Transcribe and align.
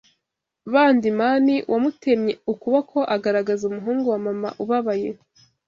Badi 0.71 1.09
Mani 1.19 1.55
wamutemye 1.71 2.33
ukuboko 2.51 2.97
agaragaza 3.15 3.61
umuhungu 3.71 4.05
wa 4.13 4.19
mama 4.25 4.49
ubabaye 4.63 5.09